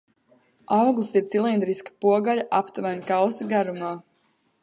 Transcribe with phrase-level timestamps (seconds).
[0.77, 3.93] Auglis ir cilindriska pogaļa aptuveni kausa garumā.